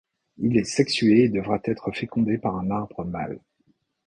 [0.39, 3.39] Il est sexué et devra être fécondé par un arbre mâle.